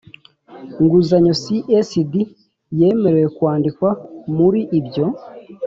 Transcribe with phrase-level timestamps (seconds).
[0.83, 2.13] nguzanyo csd
[2.79, 3.89] yemerewe kwandikwa
[4.35, 5.05] muri ibyo